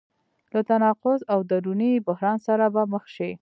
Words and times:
له 0.53 0.61
تناقض 0.69 1.19
او 1.33 1.39
دروني 1.49 1.91
بحران 2.07 2.37
سره 2.47 2.65
به 2.73 2.83
مخ 2.93 3.03
شي. 3.15 3.29